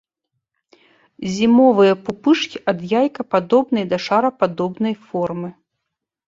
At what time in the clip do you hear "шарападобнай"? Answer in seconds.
4.07-4.95